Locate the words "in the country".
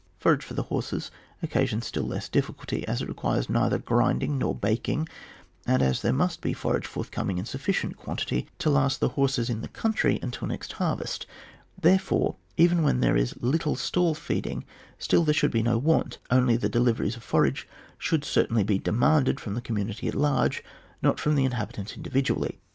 9.47-10.17